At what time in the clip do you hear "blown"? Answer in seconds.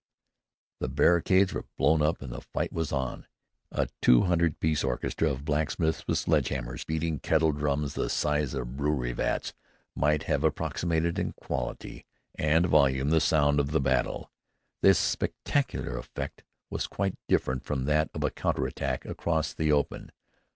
1.77-2.01